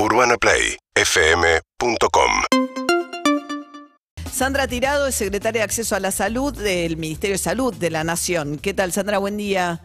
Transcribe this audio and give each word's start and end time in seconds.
UrbanaPlayFM.com 0.00 2.30
Sandra 4.30 4.68
Tirado 4.68 5.08
es 5.08 5.16
secretaria 5.16 5.62
de 5.62 5.64
Acceso 5.64 5.96
a 5.96 6.00
la 6.00 6.12
Salud 6.12 6.56
del 6.56 6.96
Ministerio 6.96 7.34
de 7.34 7.38
Salud 7.38 7.74
de 7.74 7.90
la 7.90 8.04
Nación. 8.04 8.58
¿Qué 8.58 8.74
tal, 8.74 8.92
Sandra? 8.92 9.18
Buen 9.18 9.36
día. 9.36 9.80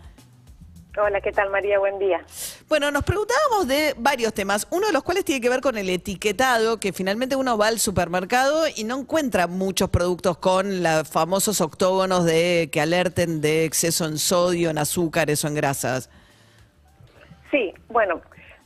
Hola, 1.02 1.20
¿qué 1.20 1.32
tal 1.32 1.50
María? 1.50 1.80
Buen 1.80 1.98
día. 1.98 2.24
Bueno, 2.70 2.92
nos 2.92 3.04
preguntábamos 3.04 3.68
de 3.68 3.96
varios 3.98 4.36
temas, 4.36 4.68
uno 4.70 4.86
de 4.86 4.94
los 4.94 5.02
cuales 5.02 5.26
tiene 5.26 5.42
que 5.42 5.50
ver 5.50 5.62
con 5.62 5.80
el 5.80 5.90
etiquetado, 5.90 6.80
que 6.80 6.94
finalmente 6.94 7.36
uno 7.36 7.58
va 7.58 7.70
al 7.70 7.80
supermercado 7.80 8.66
y 8.76 8.84
no 8.84 9.00
encuentra 9.00 9.48
muchos 9.48 9.90
productos 9.90 10.38
con 10.38 10.84
los 10.84 11.10
famosos 11.10 11.60
octógonos 11.60 12.24
de 12.24 12.70
que 12.72 12.82
alerten 12.82 13.42
de 13.42 13.66
exceso 13.66 14.06
en 14.06 14.20
sodio, 14.20 14.70
en 14.70 14.78
azúcares 14.78 15.44
o 15.44 15.48
en 15.48 15.56
grasas. 15.56 16.12
Sí, 17.50 17.74
bueno, 17.88 18.22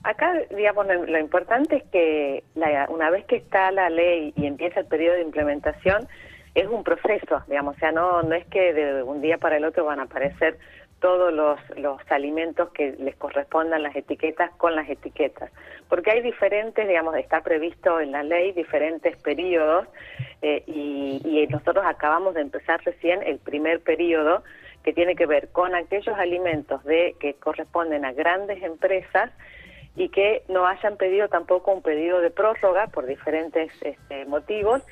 acá 0.07 0.33
digamos 0.55 0.87
lo 0.87 1.19
importante 1.19 1.77
es 1.77 1.83
que 1.91 2.43
una 2.89 3.09
vez 3.09 3.25
que 3.25 3.35
está 3.35 3.71
la 3.71 3.89
ley 3.89 4.33
y 4.35 4.45
empieza 4.45 4.79
el 4.79 4.85
periodo 4.85 5.15
de 5.15 5.21
implementación, 5.21 6.07
es 6.55 6.67
un 6.67 6.83
proceso, 6.83 7.43
digamos, 7.47 7.75
o 7.75 7.79
sea, 7.79 7.91
no, 7.91 8.23
no 8.23 8.33
es 8.33 8.45
que 8.47 8.73
de 8.73 9.03
un 9.03 9.21
día 9.21 9.37
para 9.37 9.57
el 9.57 9.65
otro 9.65 9.85
van 9.85 9.99
a 9.99 10.03
aparecer 10.03 10.57
todos 10.99 11.31
los, 11.31 11.59
los 11.77 11.99
alimentos 12.09 12.69
que 12.69 12.93
les 12.93 13.15
correspondan 13.15 13.83
las 13.83 13.95
etiquetas 13.95 14.49
con 14.57 14.75
las 14.75 14.89
etiquetas. 14.89 15.51
Porque 15.87 16.09
hay 16.09 16.21
diferentes, 16.21 16.87
digamos, 16.87 17.15
está 17.15 17.41
previsto 17.41 17.99
en 17.99 18.11
la 18.11 18.23
ley 18.23 18.53
diferentes 18.53 19.15
periodos 19.17 19.87
eh, 20.41 20.63
y, 20.65 21.21
y 21.23 21.45
nosotros 21.47 21.85
acabamos 21.85 22.33
de 22.33 22.41
empezar 22.41 22.81
recién 22.83 23.21
el 23.21 23.37
primer 23.37 23.81
periodo 23.81 24.43
que 24.83 24.93
tiene 24.93 25.15
que 25.15 25.27
ver 25.27 25.49
con 25.49 25.75
aquellos 25.75 26.17
alimentos 26.17 26.83
de 26.85 27.15
que 27.19 27.35
corresponden 27.35 28.03
a 28.05 28.13
grandes 28.13 28.63
empresas 28.63 29.31
y 29.97 30.09
que 30.09 30.43
no 30.47 30.67
hayan 30.67 30.95
pedido 30.95 31.27
tampoco 31.27 31.73
un 31.73 31.81
pedido 31.81 32.21
de 32.21 32.29
prórroga 32.29 32.87
por 32.87 33.07
diferentes 33.07 33.71
este, 33.81 34.25
motivos 34.25 34.83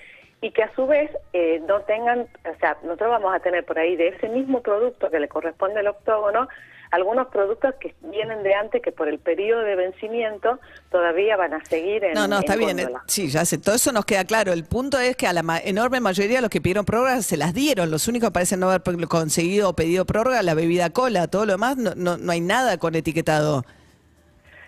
y 0.42 0.52
que 0.52 0.64
a 0.64 0.74
su 0.76 0.88
vez 0.88 1.12
eh, 1.32 1.62
no 1.68 1.82
tengan, 1.82 2.22
o 2.22 2.60
sea, 2.60 2.78
nosotros 2.84 3.12
vamos 3.12 3.34
a 3.34 3.40
tener 3.40 3.64
por 3.66 3.80
ahí 3.80 3.96
de 3.96 4.10
ese 4.10 4.28
mismo 4.30 4.62
producto 4.62 5.10
que 5.10 5.20
le 5.20 5.28
corresponde 5.28 5.80
al 5.80 5.88
octógono, 5.88 6.48
algunos 6.92 7.28
productos 7.28 7.76
que 7.80 7.94
vienen 8.02 8.42
de 8.44 8.54
antes 8.54 8.82
que 8.82 8.92
por 8.92 9.08
el 9.08 9.20
periodo 9.20 9.62
de 9.62 9.76
vencimiento 9.76 10.60
todavía 10.92 11.36
van 11.36 11.54
a 11.54 11.66
seguir 11.66 12.04
en 12.04 12.14
No, 12.14 12.28
no, 12.28 12.40
está 12.40 12.56
bien. 12.56 12.80
Eh, 12.80 12.88
sí, 13.08 13.28
ya 13.28 13.44
sé, 13.46 13.58
todo 13.58 13.76
eso 13.76 13.92
nos 13.92 14.06
queda 14.06 14.24
claro. 14.26 14.54
El 14.54 14.66
punto 14.66 14.98
es 15.00 15.16
que 15.16 15.28
a 15.28 15.34
la 15.34 15.44
enorme 15.64 16.00
mayoría 16.00 16.38
de 16.38 16.42
los 16.42 16.50
que 16.50 16.62
pidieron 16.62 16.86
prórroga 16.86 17.22
se 17.22 17.38
las 17.38 17.54
dieron. 17.54 17.92
Los 17.92 18.08
únicos 18.08 18.30
que 18.30 18.34
parecen 18.34 18.60
no 18.60 18.70
haber 18.70 18.82
conseguido 19.08 19.70
o 19.70 19.74
pedido 19.74 20.06
prórroga, 20.06 20.42
la 20.42 20.54
bebida 20.54 20.90
cola, 20.92 21.28
todo 21.28 21.46
lo 21.46 21.54
demás, 21.54 21.78
no, 21.78 21.94
no, 21.96 22.18
no 22.18 22.32
hay 22.32 22.42
nada 22.42 22.78
con 22.78 22.96
etiquetado. 22.96 23.66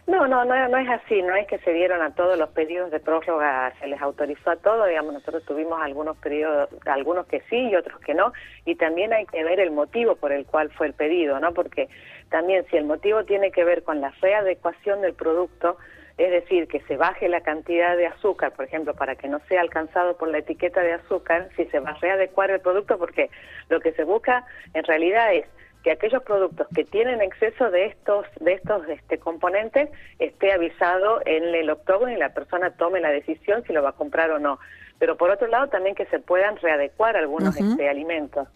No, 0.08 0.26
no, 0.26 0.46
no, 0.46 0.70
no 0.70 0.78
es 0.78 0.88
así, 0.88 1.22
no 1.22 1.36
es 1.36 1.48
que 1.48 1.58
se 1.60 1.74
dieron 1.74 2.02
a 2.02 2.16
todos 2.16 2.40
los 2.40 2.48
pedidos 2.52 2.92
de 2.92 3.02
prórroga, 3.02 3.74
se 3.78 3.88
les 3.88 4.02
autorizó 4.02 4.52
a 4.52 4.56
todos, 4.56 4.88
digamos, 4.88 5.14
nosotros 5.14 5.44
tuvimos 5.44 5.82
algunos 5.82 6.16
periodos, 6.16 6.70
algunos 6.86 7.28
que 7.28 7.42
sí 7.50 7.58
y 7.58 7.76
otros 7.76 8.00
que 8.00 8.14
no, 8.14 8.32
y 8.64 8.76
también 8.76 9.12
hay 9.12 9.26
que 9.26 9.44
ver 9.44 9.60
el 9.60 9.72
motivo 9.72 10.16
por 10.16 10.32
el 10.32 10.46
cual 10.46 10.72
fue 10.72 10.88
el 10.88 10.94
pedido, 10.94 11.42
¿no? 11.42 11.54
Porque 11.54 11.90
también 12.30 12.66
si 12.72 12.78
el 12.78 12.86
motivo 12.86 13.26
tiene 13.26 13.52
que 13.52 13.66
ver 13.66 13.84
con 13.84 14.00
la 14.00 14.12
readecuación 14.22 15.02
del 15.02 15.14
producto, 15.14 15.78
es 16.18 16.32
decir, 16.32 16.70
que 16.70 16.80
se 16.84 16.96
baje 16.96 17.28
la 17.28 17.42
cantidad 17.42 17.98
de 17.98 18.08
azúcar, 18.08 18.54
por 18.54 18.64
ejemplo, 18.64 18.94
para 18.94 19.18
que 19.18 19.28
no 19.28 19.40
sea 19.50 19.60
alcanzado 19.60 20.16
por 20.16 20.30
la 20.30 20.38
etiqueta 20.38 20.82
de 20.84 20.94
azúcar, 20.94 21.50
si 21.58 21.66
se 21.66 21.82
va 21.82 21.90
a 21.90 22.00
readecuar 22.00 22.50
el 22.50 22.62
producto, 22.62 22.98
porque 22.98 23.30
lo 23.68 23.82
que 23.82 23.92
se 23.92 24.06
busca 24.06 24.46
en 24.74 24.86
realidad 24.86 25.34
es 25.34 25.46
que 25.84 25.92
aquellos 25.92 26.24
productos 26.24 26.68
que 26.74 26.84
tienen 26.84 27.22
exceso 27.22 27.70
de 27.72 27.86
estos 27.86 28.26
de 28.40 28.54
estos 28.54 28.88
este, 28.90 29.18
componentes 29.20 29.90
esté 30.20 30.52
avisado 30.52 31.22
en 31.26 31.44
el 31.44 31.70
octógono 31.70 32.12
y 32.12 32.18
la 32.18 32.34
persona 32.34 32.72
tome 32.72 33.00
la 33.00 33.10
decisión 33.10 33.64
si 33.66 33.74
lo 33.74 33.84
va 33.84 33.90
a 33.90 33.94
comprar 33.94 34.32
o 34.32 34.40
no. 34.40 34.60
Pero 35.00 35.18
por 35.18 35.30
otro 35.30 35.48
lado 35.48 35.68
también 35.68 35.96
que 35.96 36.06
se 36.08 36.20
puedan 36.20 36.58
readecuar 36.58 37.16
algunos 37.16 37.56
este, 37.56 37.90
alimentos. 37.90 38.48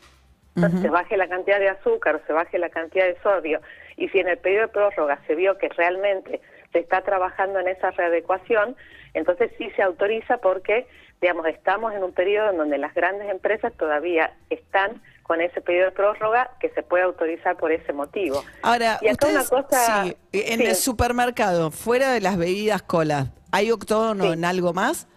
Entonces, 0.54 0.82
se 0.82 0.90
baje 0.90 1.16
la 1.16 1.30
cantidad 1.30 1.60
de 1.60 1.70
azúcar 1.70 2.22
se 2.28 2.34
baje 2.34 2.58
la 2.60 2.70
cantidad 2.70 3.06
de 3.06 3.18
sodio 3.22 3.62
y 3.96 4.10
si 4.10 4.20
en 4.20 4.28
el 4.28 4.38
periodo 4.38 4.68
de 4.68 4.74
prórroga 4.74 5.20
se 5.26 5.36
vio 5.36 5.58
que 5.58 5.70
realmente 5.70 6.42
se 6.72 6.80
está 6.80 7.02
trabajando 7.02 7.60
en 7.60 7.68
esa 7.68 7.92
readecuación, 7.92 8.76
entonces 9.14 9.52
sí 9.58 9.70
se 9.76 9.82
autoriza 9.82 10.38
porque, 10.38 10.88
digamos, 11.22 11.46
estamos 11.48 11.94
en 11.94 12.04
un 12.04 12.14
periodo 12.14 12.52
en 12.52 12.58
donde 12.58 12.78
las 12.78 12.94
grandes 12.94 13.30
empresas 13.30 13.74
todavía 13.74 14.34
están 14.50 15.02
con 15.24 15.42
ese 15.42 15.62
periodo 15.62 15.86
de 15.86 15.92
prórroga 15.92 16.52
que 16.60 16.70
se 16.70 16.84
puede 16.84 17.04
autorizar 17.04 17.58
por 17.58 17.72
ese 17.72 17.94
motivo. 17.94 18.44
Ahora, 18.62 19.00
y 19.02 19.08
una 19.08 19.46
cosa, 19.46 20.06
en 20.32 20.62
el 20.62 20.76
supermercado, 20.76 21.72
fuera 21.72 22.12
de 22.12 22.22
las 22.22 22.38
bebidas 22.38 22.82
cola, 22.82 23.32
¿hay 23.52 23.72
octógono 23.72 24.34
en 24.34 24.46
algo 24.46 24.74
más 24.74 25.08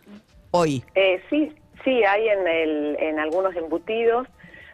hoy? 0.51 0.85
Eh, 0.95 1.23
sí, 1.31 1.55
sí, 1.85 2.05
hay 2.05 2.29
en, 2.29 2.47
el, 2.47 2.97
en 3.01 3.19
algunos 3.19 3.55
embutidos, 3.57 4.29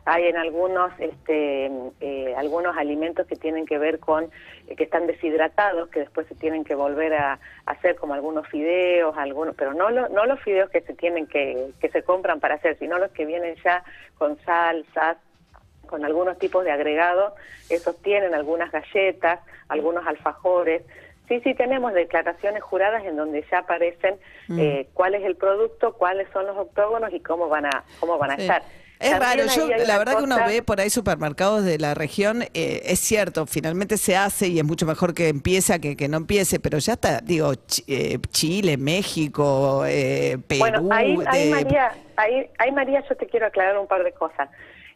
hay 0.05 0.27
en 0.27 0.37
algunos 0.37 0.93
este, 0.99 1.71
eh, 2.01 2.35
algunos 2.37 2.77
alimentos 2.77 3.27
que 3.27 3.37
tienen 3.37 3.67
que 3.67 3.79
ver 3.79 3.99
con 3.99 4.31
eh, 4.69 4.77
que 4.77 4.85
están 4.85 5.07
deshidratados 5.07 5.89
que 5.91 6.01
después 6.01 6.27
se 6.27 6.35
tienen 6.35 6.65
que 6.65 6.75
volver 6.75 7.15
a, 7.15 7.39
hacer 7.67 7.97
como 7.97 8.15
algunos 8.15 8.49
fideos 8.49 9.17
algunos 9.17 9.55
pero 9.55 9.75
no 9.75 9.91
no 9.91 10.27
los 10.27 10.41
fideos 10.41 10.71
que 10.71 10.81
se 10.81 10.95
tienen 10.95 11.27
que 11.27 11.71
que 11.81 11.89
se 11.89 12.03
compran 12.03 12.41
para 12.41 12.57
hacer 12.57 12.77
sino 12.79 12.99
los 12.99 13.11
que 13.13 13.25
vienen 13.27 13.55
ya 13.65 13.85
con 14.19 14.39
salsas 14.41 15.19
con 15.91 16.05
algunos 16.05 16.39
tipos 16.39 16.65
de 16.65 16.71
agregados, 16.71 17.35
esos 17.69 18.01
tienen 18.01 18.33
algunas 18.33 18.71
galletas, 18.71 19.41
algunos 19.69 20.07
alfajores. 20.07 20.83
Sí, 21.29 21.41
sí 21.41 21.55
tenemos 21.55 21.93
declaraciones 21.93 22.63
juradas 22.63 23.05
en 23.05 23.17
donde 23.17 23.45
ya 23.51 23.59
aparecen 23.59 24.17
mm. 24.49 24.59
eh, 24.59 24.89
cuál 24.95 25.15
es 25.17 25.25
el 25.25 25.37
producto, 25.37 25.95
cuáles 25.95 26.29
son 26.33 26.47
los 26.47 26.57
octógonos 26.57 27.13
y 27.13 27.21
cómo 27.21 27.49
van 27.49 27.67
a 27.67 27.85
cómo 27.99 28.19
van 28.19 28.31
a 28.31 28.35
estar. 28.35 28.63
Es 29.01 29.19
raro, 29.19 29.45
yo 29.47 29.67
la 29.87 29.99
verdad 29.99 30.19
que 30.19 30.25
uno 30.25 30.37
ve 30.47 30.63
por 30.63 30.81
ahí 30.81 30.91
supermercados 30.91 31.65
de 31.65 31.79
la 31.79 31.95
región, 31.95 32.43
eh, 32.43 32.83
es 32.85 33.01
cierto, 33.01 33.47
finalmente 33.47 33.97
se 33.97 34.15
hace 34.15 34.49
y 34.49 34.59
es 34.59 34.65
mucho 34.65 34.85
mejor 34.85 35.15
que 35.15 35.29
empiece 35.29 35.81
que, 35.81 35.97
que 35.97 36.07
no 36.07 36.19
empiece, 36.19 36.61
pero 36.61 36.79
ya 36.79 36.93
está, 36.93 37.21
digo, 37.21 37.53
eh, 37.87 38.19
Chile, 38.31 38.77
México, 38.77 39.83
Perú. 39.83 40.59
Bueno, 40.59 40.89
ahí, 40.93 41.17
María, 41.17 41.93
ahí, 42.17 42.51
ahí 42.59 42.73
María 42.73 43.03
yo 43.09 43.17
te 43.17 43.27
quiero 43.27 43.47
aclarar 43.47 43.79
un 43.79 43.87
par 43.87 44.05
de 44.05 44.13
cosas. 44.13 44.51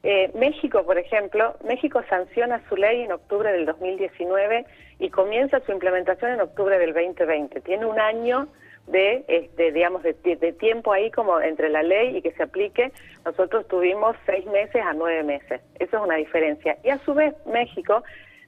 Eh, 0.06 0.30
México, 0.34 0.84
por 0.84 0.98
ejemplo, 0.98 1.56
México 1.66 2.02
sanciona 2.10 2.60
su 2.68 2.76
ley 2.76 3.00
en 3.00 3.12
octubre 3.12 3.50
del 3.50 3.64
2019 3.64 4.66
y 4.98 5.08
comienza 5.08 5.60
su 5.64 5.72
implementación 5.72 6.32
en 6.32 6.42
octubre 6.42 6.78
del 6.78 6.92
2020. 6.92 7.62
Tiene 7.62 7.86
un 7.86 7.98
año 7.98 8.46
de, 8.86 9.24
este, 9.28 9.72
digamos, 9.72 10.02
de, 10.02 10.14
tiempo 10.58 10.92
ahí 10.92 11.10
como 11.10 11.40
entre 11.40 11.70
la 11.70 11.82
ley 11.82 12.16
y 12.16 12.22
que 12.22 12.32
se 12.32 12.42
aplique. 12.42 12.92
Nosotros 13.24 13.66
tuvimos 13.68 14.16
seis 14.26 14.44
meses 14.46 14.82
a 14.82 14.92
nueve 14.92 15.22
meses. 15.22 15.60
Eso 15.78 15.96
es 15.96 16.02
una 16.02 16.16
diferencia. 16.16 16.76
Y 16.84 16.90
a 16.90 16.98
su 16.98 17.14
vez, 17.14 17.34
México 17.46 18.02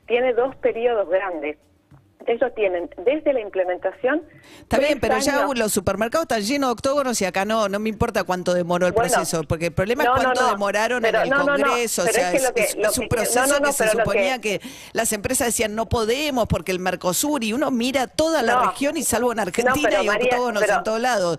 tiene 0.07 0.33
dos 0.35 0.55
periodos 0.57 1.09
grandes 1.09 1.57
ellos 2.27 2.55
tienen 2.55 2.91
desde 3.05 3.33
la 3.33 3.41
implementación. 3.41 4.23
Está 4.61 4.79
bien, 4.79 5.01
pero 5.01 5.19
ya 5.19 5.47
los 5.55 5.73
supermercados 5.73 6.25
están 6.25 6.43
llenos 6.43 6.69
de 6.69 6.73
octógonos 6.73 7.21
y 7.21 7.25
acá 7.25 7.45
no, 7.45 7.69
no 7.69 7.79
me 7.79 7.89
importa 7.89 8.25
cuánto 8.25 8.55
demoró 8.55 8.87
el 8.87 8.95
proceso, 8.95 9.45
porque 9.45 9.67
el 9.67 9.73
problema 9.73 10.05
es 10.05 10.11
cuánto 10.11 10.49
demoraron 10.49 11.05
en 11.05 11.15
el 11.15 11.31
Congreso. 11.31 12.03
o 12.03 12.07
sea, 12.07 12.33
es, 12.33 12.99
un 12.99 13.09
proceso 13.09 13.63
que, 13.63 13.73
se 13.73 13.89
suponía 13.89 14.41
que... 14.41 14.61
las 14.93 15.13
empresas 15.13 15.49
decían 15.49 15.75
no 15.75 15.89
podemos 15.89 16.47
porque 16.47 16.73
el 16.73 16.81
Mercosur 16.81 17.45
y 17.45 17.53
uno 17.53 17.71
mira 17.71 18.07
toda 18.07 18.43
la 18.43 18.69
región 18.69 18.97
y 18.97 19.03
salvo 19.03 19.33
en 19.33 19.41
Argentina 19.41 19.99
hay 19.99 20.09
octógonos 20.09 20.69
en 20.69 20.83
todos 20.83 21.01
lados. 21.01 21.39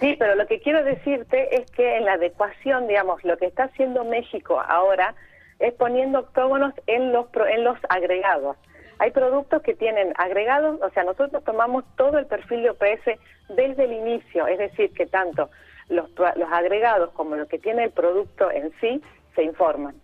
Sí, 0.00 0.14
pero 0.18 0.34
lo 0.34 0.46
que 0.46 0.60
quiero 0.60 0.84
decirte 0.84 1.56
es 1.56 1.70
que 1.70 1.96
en 1.96 2.04
la 2.04 2.14
adecuación, 2.14 2.86
digamos, 2.86 3.24
lo 3.24 3.38
que 3.38 3.46
está 3.46 3.64
haciendo 3.64 4.04
México 4.04 4.60
ahora 4.60 5.14
es 5.58 5.72
poniendo 5.72 6.18
octógonos 6.18 6.74
en 6.86 7.12
los 7.12 7.26
en 7.48 7.64
los 7.64 7.78
agregados. 7.88 8.56
Hay 8.98 9.10
productos 9.10 9.62
que 9.62 9.74
tienen 9.74 10.12
agregados, 10.16 10.80
o 10.80 10.90
sea, 10.90 11.04
nosotros 11.04 11.44
tomamos 11.44 11.84
todo 11.96 12.18
el 12.18 12.26
perfil 12.26 12.62
de 12.62 12.70
OPS 12.70 13.20
desde 13.50 13.84
el 13.84 13.92
inicio, 13.92 14.46
es 14.46 14.58
decir, 14.58 14.92
que 14.92 15.06
tanto 15.06 15.50
los, 15.88 16.10
los 16.36 16.52
agregados 16.52 17.10
como 17.12 17.36
lo 17.36 17.46
que 17.46 17.58
tiene 17.58 17.84
el 17.84 17.90
producto 17.90 18.50
en 18.50 18.72
sí 18.80 19.02
se 19.34 19.42
informan. 19.42 19.94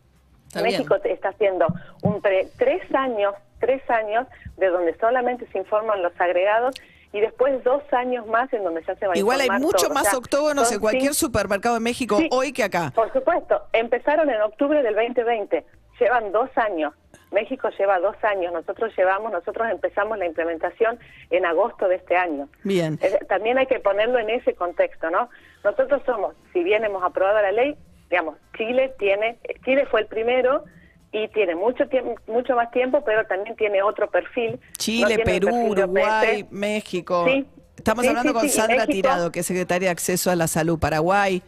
México 0.60 0.96
está 1.02 1.30
haciendo 1.30 1.66
un 2.02 2.20
tres 2.58 2.82
años, 2.94 3.34
tres 3.58 3.88
años 3.88 4.26
de 4.58 4.68
donde 4.68 4.94
solamente 4.98 5.46
se 5.50 5.58
informan 5.58 6.02
los 6.02 6.12
agregados 6.20 6.74
y 7.12 7.20
después 7.20 7.62
dos 7.64 7.82
años 7.92 8.26
más 8.26 8.52
en 8.52 8.64
donde 8.64 8.82
ya 8.86 8.94
se 8.96 9.06
va 9.06 9.14
a 9.14 9.18
Igual 9.18 9.40
hay 9.40 9.50
mucho 9.60 9.88
más 9.90 10.12
octógonos 10.12 10.70
en 10.72 10.80
cualquier 10.80 11.14
supermercado 11.14 11.74
de 11.74 11.80
México 11.80 12.18
hoy 12.30 12.52
que 12.52 12.64
acá. 12.64 12.92
Por 12.94 13.12
supuesto, 13.12 13.62
empezaron 13.72 14.28
en 14.28 14.40
octubre 14.42 14.82
del 14.82 14.94
2020, 14.94 15.64
llevan 15.98 16.32
dos 16.32 16.50
años 16.56 16.92
México 17.32 17.68
lleva 17.78 17.98
dos 17.98 18.16
años, 18.22 18.52
nosotros 18.52 18.92
llevamos, 18.96 19.32
nosotros 19.32 19.68
empezamos 19.70 20.18
la 20.18 20.26
implementación 20.26 20.98
en 21.30 21.44
agosto 21.46 21.88
de 21.88 21.96
este 21.96 22.16
año. 22.16 22.48
Bien. 22.62 22.98
también 23.28 23.58
hay 23.58 23.66
que 23.66 23.80
ponerlo 23.80 24.18
en 24.18 24.30
ese 24.30 24.54
contexto, 24.54 25.10
¿no? 25.10 25.28
Nosotros 25.64 26.02
somos, 26.04 26.34
si 26.52 26.62
bien 26.62 26.84
hemos 26.84 27.02
aprobado 27.02 27.40
la 27.40 27.52
ley, 27.52 27.76
digamos, 28.10 28.36
Chile 28.56 28.94
tiene, 28.98 29.38
Chile 29.64 29.86
fue 29.90 30.00
el 30.00 30.06
primero 30.06 30.64
y 31.12 31.28
tiene 31.28 31.54
mucho 31.54 31.88
tiempo, 31.88 32.14
mucho 32.26 32.54
más 32.56 32.70
tiempo, 32.70 33.02
pero 33.04 33.26
también 33.26 33.56
tiene 33.56 33.82
otro 33.82 34.10
perfil. 34.10 34.60
Chile, 34.78 35.18
Perú, 35.24 35.48
Uruguay, 35.68 36.46
México. 36.50 37.24
Sí, 37.26 37.46
Estamos 37.76 38.06
hablando 38.06 38.32
con 38.32 38.48
Sandra 38.48 38.86
Tirado, 38.86 39.32
que 39.32 39.40
es 39.40 39.46
secretaria 39.46 39.88
de 39.88 39.92
Acceso 39.92 40.30
a 40.30 40.36
la 40.36 40.46
Salud, 40.46 40.78
Paraguay. 40.78 41.42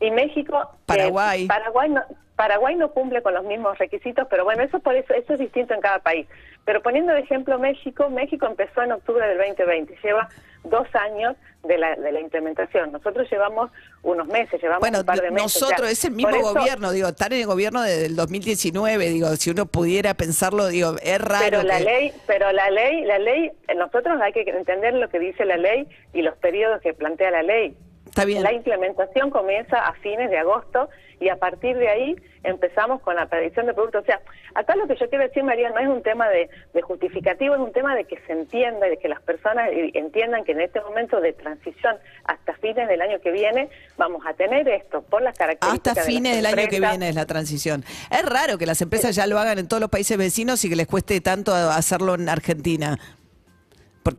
Y 0.00 0.10
México, 0.10 0.70
Paraguay. 0.86 1.46
Paraguay 1.46 1.88
no, 1.90 2.02
Paraguay 2.36 2.74
no 2.76 2.90
cumple 2.90 3.22
con 3.22 3.32
los 3.32 3.44
mismos 3.44 3.78
requisitos, 3.78 4.26
pero 4.28 4.44
bueno, 4.44 4.62
eso 4.62 4.78
por 4.80 4.94
eso, 4.94 5.14
eso 5.14 5.32
es 5.32 5.38
distinto 5.38 5.72
en 5.72 5.80
cada 5.80 6.00
país. 6.00 6.26
Pero 6.66 6.82
poniendo 6.82 7.12
de 7.12 7.20
ejemplo 7.20 7.58
México, 7.58 8.10
México 8.10 8.46
empezó 8.46 8.82
en 8.82 8.92
octubre 8.92 9.26
del 9.26 9.38
2020, 9.38 9.96
lleva 10.02 10.28
dos 10.64 10.86
años 10.94 11.36
de 11.64 11.78
la, 11.78 11.96
de 11.96 12.12
la 12.12 12.20
implementación. 12.20 12.92
Nosotros 12.92 13.28
llevamos 13.30 13.70
unos 14.02 14.26
meses, 14.26 14.60
llevamos 14.60 14.86
un 14.86 15.04
par 15.06 15.20
de 15.20 15.30
meses. 15.30 15.62
Nosotros, 15.62 15.90
es 15.90 16.04
el 16.04 16.12
mismo 16.12 16.38
gobierno, 16.42 16.92
digo, 16.92 17.08
estar 17.08 17.32
en 17.32 17.40
el 17.40 17.46
gobierno 17.46 17.82
desde 17.82 18.06
el 18.06 18.16
2019, 18.16 19.08
digo, 19.08 19.28
si 19.36 19.50
uno 19.50 19.66
pudiera 19.66 20.14
pensarlo, 20.14 20.66
digo, 20.66 20.96
es 21.02 21.20
raro. 21.20 21.44
Pero 21.44 21.62
la 21.62 21.80
ley, 21.80 22.12
pero 22.26 22.52
la 22.52 22.70
ley, 22.70 23.04
la 23.04 23.18
ley, 23.18 23.50
nosotros 23.76 24.20
hay 24.20 24.32
que 24.32 24.42
entender 24.42 24.92
lo 24.94 25.08
que 25.08 25.20
dice 25.20 25.44
la 25.44 25.56
ley 25.56 25.88
y 26.12 26.22
los 26.22 26.36
periodos 26.36 26.82
que 26.82 26.92
plantea 26.92 27.30
la 27.30 27.42
ley. 27.42 27.76
La 28.16 28.52
implementación 28.52 29.30
comienza 29.30 29.76
a 29.76 29.92
fines 29.94 30.30
de 30.30 30.38
agosto 30.38 30.88
y 31.20 31.28
a 31.28 31.36
partir 31.36 31.76
de 31.76 31.88
ahí 31.88 32.16
empezamos 32.44 33.00
con 33.02 33.16
la 33.16 33.26
predicción 33.26 33.66
de 33.66 33.74
productos. 33.74 34.02
O 34.02 34.06
sea, 34.06 34.20
acá 34.54 34.74
lo 34.76 34.86
que 34.86 34.96
yo 34.96 35.08
quiero 35.08 35.24
decir, 35.24 35.42
María, 35.42 35.70
no 35.70 35.78
es 35.78 35.88
un 35.88 36.02
tema 36.02 36.28
de, 36.28 36.48
justificativo, 36.82 37.54
es 37.54 37.60
un 37.60 37.72
tema 37.72 37.94
de 37.94 38.04
que 38.04 38.18
se 38.26 38.32
entienda 38.32 38.86
y 38.86 38.90
de 38.90 38.98
que 38.98 39.08
las 39.08 39.20
personas 39.22 39.68
entiendan 39.72 40.44
que 40.44 40.52
en 40.52 40.60
este 40.60 40.80
momento 40.80 41.20
de 41.20 41.32
transición 41.32 41.96
hasta 42.24 42.54
fines 42.54 42.88
del 42.88 43.02
año 43.02 43.20
que 43.20 43.32
viene 43.32 43.68
vamos 43.96 44.24
a 44.26 44.34
tener 44.34 44.68
esto 44.68 45.02
por 45.02 45.22
las 45.22 45.36
características. 45.36 45.98
Hasta 45.98 46.10
fines 46.10 46.36
del 46.36 46.46
año 46.46 46.68
que 46.68 46.80
viene 46.80 47.08
es 47.08 47.14
la 47.14 47.26
transición. 47.26 47.84
Es 48.10 48.24
raro 48.24 48.56
que 48.58 48.66
las 48.66 48.80
empresas 48.80 49.14
ya 49.14 49.26
lo 49.26 49.38
hagan 49.38 49.58
en 49.58 49.68
todos 49.68 49.80
los 49.80 49.90
países 49.90 50.16
vecinos 50.16 50.64
y 50.64 50.68
que 50.68 50.76
les 50.76 50.86
cueste 50.86 51.20
tanto 51.20 51.54
hacerlo 51.54 52.14
en 52.14 52.28
Argentina 52.28 52.98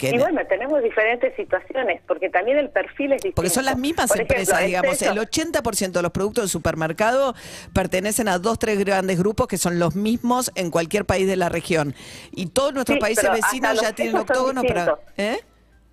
y 0.01 0.17
bueno, 0.17 0.41
tenemos 0.47 0.83
diferentes 0.83 1.35
situaciones, 1.35 2.01
porque 2.07 2.29
también 2.29 2.57
el 2.57 2.69
perfil 2.69 3.13
es 3.13 3.17
distinto. 3.17 3.35
Porque 3.35 3.49
son 3.49 3.65
las 3.65 3.77
mismas 3.77 4.13
empresas, 4.15 4.65
digamos. 4.65 5.01
El 5.01 5.17
80% 5.17 5.91
de 5.91 6.01
los 6.01 6.11
productos 6.11 6.43
del 6.43 6.49
supermercado 6.49 7.35
pertenecen 7.73 8.27
a 8.27 8.39
dos, 8.39 8.59
tres 8.59 8.83
grandes 8.83 9.17
grupos 9.17 9.47
que 9.47 9.57
son 9.57 9.79
los 9.79 9.95
mismos 9.95 10.51
en 10.55 10.71
cualquier 10.71 11.05
país 11.05 11.27
de 11.27 11.35
la 11.35 11.49
región. 11.49 11.95
Y 12.31 12.47
todos 12.47 12.73
nuestros 12.73 12.99
países 12.99 13.29
vecinos 13.31 13.81
ya 13.81 13.93
tienen 13.93 14.15
octógono 14.15 14.63
para... 14.63 14.97
¿eh? 15.17 15.39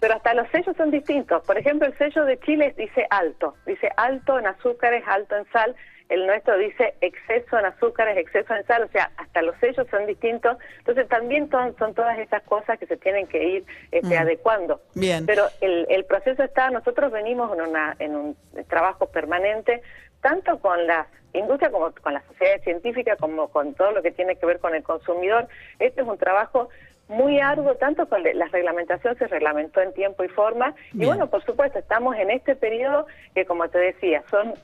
Pero 0.01 0.15
hasta 0.15 0.35
los 0.35 0.49
sellos 0.51 0.77
son 0.77 0.91
distintos. 0.91 1.43
Por 1.45 1.57
ejemplo, 1.57 1.87
el 1.87 1.97
sello 1.97 2.25
de 2.25 2.39
Chile 2.41 2.75
dice 2.77 3.07
alto. 3.11 3.55
Dice 3.67 3.91
alto 3.97 4.39
en 4.39 4.47
azúcares, 4.47 5.03
alto 5.07 5.37
en 5.37 5.47
sal 5.51 5.75
el 6.09 6.27
nuestro 6.27 6.59
dice 6.59 6.95
exceso 7.01 7.59
en 7.59 7.65
azúcares, 7.65 8.17
exceso 8.19 8.55
en 8.55 8.65
sal, 8.67 8.83
o 8.85 8.89
sea, 8.89 9.11
hasta 9.17 9.43
los 9.43 9.57
sellos 9.59 9.87
son 9.91 10.07
distintos. 10.07 10.59
Entonces 10.79 11.09
también 11.09 11.51
son, 11.51 11.77
son 11.79 11.95
todas 11.95 12.19
esas 12.19 12.43
cosas 12.43 12.79
que 12.79 12.87
se 12.87 12.97
tienen 12.97 13.27
que 13.27 13.43
ir 13.43 13.65
este, 13.91 14.15
mm. 14.15 14.23
adecuando. 14.23 14.83
Bien. 14.95 15.25
Pero 15.25 15.47
el, 15.61 15.87
el 15.89 16.05
proceso 16.05 16.43
está, 16.43 16.71
nosotros 16.71 17.11
venimos 17.11 17.53
en, 17.57 17.63
una, 17.63 17.97
en 17.99 18.17
un 18.17 18.37
trabajo 18.69 19.07
permanente, 19.07 19.83
tanto 20.21 20.59
con 20.59 20.87
la 20.87 21.07
industria 21.33 21.71
como 21.71 21.93
con 21.95 22.13
la 22.13 22.23
sociedad 22.29 22.63
científica, 22.63 23.17
como 23.17 23.49
con 23.49 23.75
todo 23.75 23.93
lo 23.93 24.03
que 24.03 24.13
tiene 24.13 24.37
que 24.37 24.47
ver 24.47 24.61
con 24.61 24.75
el 24.75 24.83
consumidor. 24.83 25.49
Este 25.79 26.03
es 26.03 26.07
un 26.07 26.19
trabajo 26.19 26.69
muy 27.15 27.41
arduo, 27.41 27.75
tanto 27.77 28.09
con 28.09 28.23
la 28.23 28.47
reglamentación 28.47 29.17
se 29.17 29.27
reglamentó 29.27 29.81
en 29.81 29.93
tiempo 29.93 30.25
y 30.25 30.29
forma, 30.29 30.75
y 30.93 31.05
bueno, 31.05 31.29
por 31.29 31.45
supuesto, 31.45 31.79
estamos 31.79 32.17
en 32.17 32.31
este 32.31 32.55
periodo 32.55 33.07
que, 33.35 33.45
como 33.45 33.69
te 33.69 33.79
decía, 33.79 34.23
son 34.31 34.55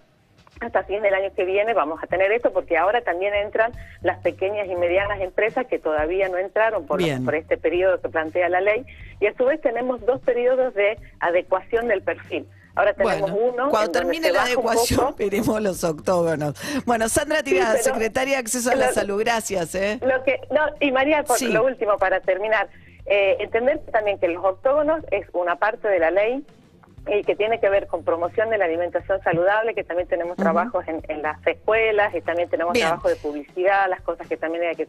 hasta 0.61 0.82
fin 0.85 1.00
del 1.00 1.14
año 1.14 1.32
que 1.35 1.44
viene 1.44 1.73
vamos 1.73 2.02
a 2.02 2.06
tener 2.06 2.31
esto 2.32 2.52
porque 2.52 2.76
ahora 2.76 3.00
también 3.00 3.32
entran 3.35 3.73
las 4.02 4.19
pequeñas 4.19 4.69
y 4.69 4.76
medianas 4.76 5.20
empresas 5.20 5.67
que 5.67 5.79
todavía 5.79 6.29
no 6.29 6.37
entraron 6.37 6.87
por, 6.87 7.00
por 7.25 7.35
este 7.35 7.56
periodo 7.56 8.00
que 8.00 8.11
plantea 8.11 8.49
la 8.50 8.61
ley. 8.61 8.85
Y 9.20 9.26
a 9.26 9.35
su 9.35 9.44
vez 9.47 9.61
tenemos 9.61 10.05
dos 10.05 10.20
periodos 10.20 10.75
de 10.75 10.99
adecuación 11.20 11.88
del 11.88 12.02
perfil. 12.02 12.47
Ahora 12.75 12.94
tenemos 12.94 13.31
uno. 13.31 13.70
Cuando 13.70 13.93
termine 13.93 14.31
la 14.31 14.43
adecuación, 14.43 15.14
veremos 15.19 15.61
los 15.61 15.82
octógonos. 15.84 16.55
Bueno, 16.87 17.08
Sandra 17.08 17.43
Tirada, 17.43 17.76
secretaria 17.78 18.34
de 18.34 18.40
Acceso 18.40 18.70
a 18.70 18.75
la 18.75 18.93
Salud, 18.93 19.20
gracias. 19.20 19.75
¿eh? 19.75 19.99
Lo 20.02 20.22
que, 20.25 20.40
no, 20.50 20.61
y 20.81 20.93
María, 20.93 21.25
por 21.25 21.40
lo 21.43 21.64
último, 21.64 21.99
para 21.99 22.20
terminar, 22.20 22.69
eh, 23.06 23.37
entender 23.40 23.81
también 23.93 24.19
que 24.19 24.28
los 24.28 24.44
octógonos 24.44 25.02
es 25.11 25.26
una 25.32 25.56
parte 25.56 25.88
de 25.88 25.99
la 25.99 26.11
ley 26.11 26.44
y 27.08 27.25
que 27.25 27.34
tiene 27.34 27.61
que 27.61 27.69
ver 27.69 27.87
con 27.87 28.05
promoción 28.05 28.50
de 28.50 28.58
la 28.58 28.67
alimentación 28.67 29.23
saludable, 29.23 29.75
que 29.75 29.84
también 29.84 30.08
tenemos 30.08 30.37
trabajos 30.37 30.84
en, 30.87 31.23
las 31.23 31.44
escuelas 31.46 32.14
y 32.14 32.20
también 32.20 32.49
tenemos 32.49 32.78
trabajo 32.78 33.08
de 33.08 33.16
publicidad, 33.16 33.88
las 33.88 34.02
cosas 34.02 34.28
que 34.28 34.37
también 34.37 34.64
hay 34.64 34.76
que, 34.76 34.87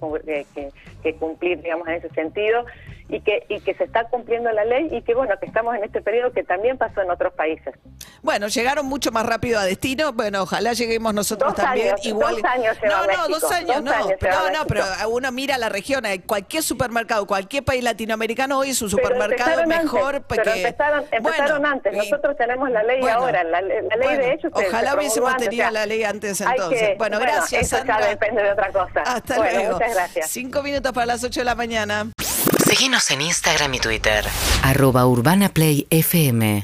que, 1.01 1.15
cumplir, 1.15 1.61
digamos, 1.61 1.87
en 1.87 1.95
ese 1.95 2.09
sentido, 2.09 2.65
y 3.11 3.21
que, 3.21 3.45
y 3.49 3.59
que 3.59 3.73
se 3.75 3.83
está 3.83 4.05
cumpliendo 4.05 4.51
la 4.51 4.65
ley 4.65 4.87
y 4.91 5.01
que, 5.01 5.13
bueno, 5.13 5.35
que 5.39 5.45
estamos 5.45 5.75
en 5.75 5.83
este 5.83 6.01
periodo 6.01 6.31
que 6.31 6.43
también 6.43 6.77
pasó 6.77 7.01
en 7.01 7.11
otros 7.11 7.33
países. 7.33 7.75
Bueno, 8.21 8.47
llegaron 8.47 8.85
mucho 8.85 9.11
más 9.11 9.25
rápido 9.25 9.59
a 9.59 9.65
destino, 9.65 10.13
bueno, 10.13 10.43
ojalá 10.43 10.73
lleguemos 10.73 11.13
nosotros 11.13 11.53
también. 11.55 11.95
igual. 12.03 12.35
Dos 12.35 12.43
años 12.45 12.77
no, 12.83 13.05
no, 13.05 13.27
dos 13.27 13.51
años, 13.51 13.83
no, 13.83 13.91
no, 13.91 14.49
no, 14.51 14.67
pero 14.67 14.85
uno 15.09 15.31
mira 15.31 15.57
la 15.57 15.69
región, 15.69 16.03
cualquier 16.25 16.63
supermercado, 16.63 17.27
cualquier 17.27 17.63
país 17.63 17.83
latinoamericano 17.83 18.59
hoy 18.59 18.69
es 18.69 18.81
un 18.81 18.89
supermercado 18.89 19.65
mejor. 19.67 20.23
porque, 20.23 20.43
pero 20.43 20.55
empezaron, 20.55 21.05
empezaron 21.11 21.65
antes 21.65 21.91
nosotros 21.93 22.37
tenemos 22.37 22.69
la 22.69 22.83
ley 22.83 23.05
ahora, 23.07 23.43
la, 23.43 23.61
ley 23.61 24.17
de 24.17 24.33
hecho. 24.33 24.49
Ojalá 24.53 24.95
hubiésemos 24.95 25.35
tenido 25.37 25.69
la 25.69 25.85
ley 25.85 26.03
antes 26.03 26.41
entonces. 26.41 26.97
bueno, 26.97 27.19
gracias. 27.19 27.73
Eso 27.73 27.85
ya 27.85 27.99
depende 28.07 28.41
de 28.43 28.51
otra 28.51 28.71
cosa. 28.71 29.01
Hasta 29.01 29.37
luego. 29.37 29.73
Muchas 29.73 29.93
gracias. 29.93 30.29
Cinco 30.29 30.63
minutos 30.63 30.91
para 30.93 31.05
las 31.05 31.23
ocho 31.23 31.41
de 31.41 31.45
la 31.45 31.55
mañana. 31.55 32.07
Síguenos 32.71 33.11
en 33.11 33.19
Instagram 33.19 33.73
y 33.73 33.79
Twitter. 33.81 34.25
Arroba 34.63 35.05
Urbana 35.05 35.49
Play 35.49 35.87
FM. 35.89 36.61